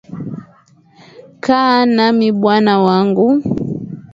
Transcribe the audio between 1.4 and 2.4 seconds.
Kaa nami